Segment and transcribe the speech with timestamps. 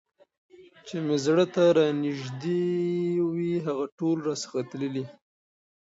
[0.85, 2.63] چي مي زړه ته رانیژدې
[3.31, 5.05] وي هغه ټول راڅخه تللي